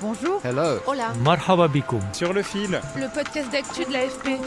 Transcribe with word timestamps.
Bonjour. 0.00 0.40
Hello. 0.44 0.78
Hola. 0.86 1.12
Marhaba 1.24 1.66
bikoum. 1.68 2.00
Sur 2.12 2.32
le 2.32 2.42
fil, 2.42 2.80
Le 2.96 3.12
podcast 3.12 3.50
d'actu 3.50 3.84
de 3.84 3.92
l'AFP. 3.92 4.38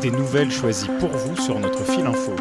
des 0.00 0.10
nouvelles 0.10 0.50
choisies 0.52 0.88
pour 1.00 1.08
vous 1.10 1.36
sur 1.36 1.58
notre 1.58 1.82
fil 1.84 2.06
info. 2.06 2.32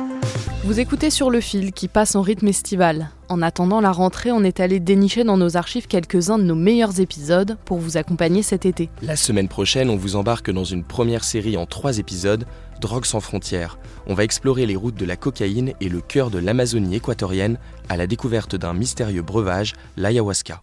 Vous 0.65 0.79
écoutez 0.79 1.09
sur 1.09 1.31
le 1.31 1.39
fil 1.41 1.71
qui 1.71 1.87
passe 1.87 2.15
en 2.15 2.21
rythme 2.21 2.47
estival. 2.49 3.09
En 3.27 3.41
attendant 3.41 3.81
la 3.81 3.91
rentrée, 3.91 4.31
on 4.31 4.43
est 4.43 4.59
allé 4.59 4.79
dénicher 4.79 5.23
dans 5.23 5.37
nos 5.37 5.57
archives 5.57 5.87
quelques-uns 5.87 6.37
de 6.37 6.43
nos 6.43 6.53
meilleurs 6.55 6.99
épisodes 6.99 7.57
pour 7.65 7.79
vous 7.79 7.97
accompagner 7.97 8.43
cet 8.43 8.65
été. 8.65 8.89
La 9.01 9.15
semaine 9.15 9.47
prochaine, 9.47 9.89
on 9.89 9.95
vous 9.95 10.15
embarque 10.15 10.51
dans 10.51 10.63
une 10.65 10.83
première 10.83 11.23
série 11.23 11.57
en 11.57 11.65
trois 11.65 11.97
épisodes, 11.97 12.45
Drogue 12.81 13.03
sans 13.05 13.19
frontières. 13.19 13.77
On 14.07 14.13
va 14.13 14.23
explorer 14.23 14.65
les 14.65 14.77
routes 14.77 14.95
de 14.95 15.05
la 15.05 15.17
cocaïne 15.17 15.73
et 15.81 15.89
le 15.89 15.99
cœur 15.99 16.29
de 16.29 16.39
l'Amazonie 16.39 16.95
équatorienne 16.95 17.57
à 17.89 17.97
la 17.97 18.07
découverte 18.07 18.55
d'un 18.55 18.73
mystérieux 18.73 19.21
breuvage, 19.21 19.73
l'ayahuasca. 19.97 20.61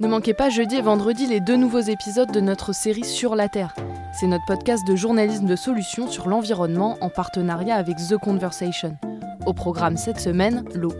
Ne 0.00 0.08
manquez 0.08 0.32
pas 0.32 0.48
jeudi 0.48 0.76
et 0.76 0.80
vendredi 0.80 1.26
les 1.26 1.40
deux 1.40 1.56
nouveaux 1.56 1.80
épisodes 1.80 2.32
de 2.32 2.40
notre 2.40 2.72
série 2.72 3.04
Sur 3.04 3.34
la 3.36 3.50
Terre. 3.50 3.74
C'est 4.18 4.26
notre 4.26 4.46
podcast 4.46 4.86
de 4.86 4.96
journalisme 4.96 5.44
de 5.44 5.56
solutions 5.56 6.10
sur 6.10 6.26
l'environnement 6.26 6.96
en 7.02 7.10
partenariat 7.10 7.76
avec 7.76 7.98
The 8.08 8.16
Conversation. 8.16 8.96
Au 9.44 9.52
programme 9.52 9.98
cette 9.98 10.18
semaine, 10.18 10.64
l'eau. 10.74 10.94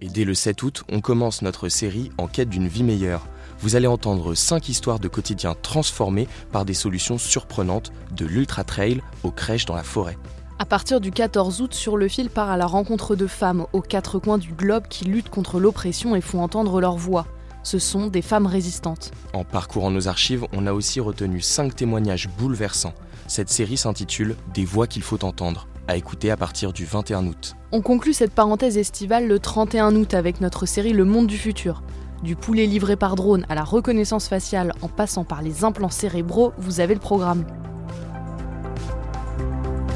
Et 0.00 0.08
dès 0.08 0.24
le 0.24 0.34
7 0.34 0.60
août, 0.64 0.82
on 0.90 1.00
commence 1.00 1.42
notre 1.42 1.68
série 1.68 2.10
En 2.18 2.26
quête 2.26 2.48
d'une 2.48 2.66
vie 2.66 2.82
meilleure. 2.82 3.28
Vous 3.60 3.76
allez 3.76 3.86
entendre 3.86 4.34
5 4.34 4.68
histoires 4.68 4.98
de 4.98 5.06
quotidiens 5.06 5.54
transformées 5.62 6.26
par 6.50 6.64
des 6.64 6.74
solutions 6.74 7.16
surprenantes, 7.16 7.92
de 8.10 8.26
l'ultra-trail 8.26 9.02
aux 9.22 9.30
crèches 9.30 9.66
dans 9.66 9.76
la 9.76 9.84
forêt. 9.84 10.18
À 10.60 10.66
partir 10.66 11.00
du 11.00 11.10
14 11.10 11.62
août, 11.62 11.72
Sur 11.72 11.96
le 11.96 12.06
fil 12.06 12.28
part 12.28 12.50
à 12.50 12.58
la 12.58 12.66
rencontre 12.66 13.16
de 13.16 13.26
femmes 13.26 13.64
aux 13.72 13.80
quatre 13.80 14.18
coins 14.18 14.36
du 14.36 14.52
globe 14.52 14.88
qui 14.90 15.06
luttent 15.06 15.30
contre 15.30 15.58
l'oppression 15.58 16.14
et 16.14 16.20
font 16.20 16.42
entendre 16.42 16.82
leur 16.82 16.98
voix. 16.98 17.24
Ce 17.62 17.78
sont 17.78 18.08
des 18.08 18.20
femmes 18.20 18.44
résistantes. 18.44 19.10
En 19.32 19.42
parcourant 19.42 19.90
nos 19.90 20.06
archives, 20.06 20.44
on 20.52 20.66
a 20.66 20.74
aussi 20.74 21.00
retenu 21.00 21.40
5 21.40 21.74
témoignages 21.74 22.28
bouleversants. 22.36 22.92
Cette 23.26 23.48
série 23.48 23.78
s'intitule 23.78 24.36
Des 24.52 24.66
voix 24.66 24.86
qu'il 24.86 25.00
faut 25.00 25.24
entendre, 25.24 25.66
à 25.88 25.96
écouter 25.96 26.30
à 26.30 26.36
partir 26.36 26.74
du 26.74 26.84
21 26.84 27.26
août. 27.26 27.56
On 27.72 27.80
conclut 27.80 28.12
cette 28.12 28.34
parenthèse 28.34 28.76
estivale 28.76 29.26
le 29.26 29.38
31 29.38 29.96
août 29.96 30.12
avec 30.12 30.42
notre 30.42 30.66
série 30.66 30.92
Le 30.92 31.06
Monde 31.06 31.26
du 31.26 31.38
Futur. 31.38 31.82
Du 32.22 32.36
poulet 32.36 32.66
livré 32.66 32.96
par 32.96 33.16
drone 33.16 33.46
à 33.48 33.54
la 33.54 33.64
reconnaissance 33.64 34.28
faciale 34.28 34.74
en 34.82 34.88
passant 34.88 35.24
par 35.24 35.40
les 35.40 35.64
implants 35.64 35.88
cérébraux, 35.88 36.52
vous 36.58 36.80
avez 36.80 36.92
le 36.92 37.00
programme. 37.00 37.46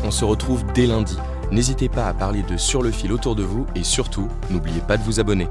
On 0.05 0.11
se 0.11 0.27
retrouve 0.27 0.65
dès 0.75 0.87
lundi. 0.87 1.17
N'hésitez 1.51 1.89
pas 1.89 2.07
à 2.07 2.13
parler 2.13 2.43
de 2.43 2.59
Sur 2.59 2.83
le 2.83 2.91
fil 2.91 3.11
autour 3.11 3.35
de 3.35 3.43
vous 3.43 3.67
et 3.75 3.83
surtout, 3.83 4.29
n'oubliez 4.51 4.81
pas 4.81 4.99
de 4.99 5.03
vous 5.03 5.19
abonner. 5.19 5.49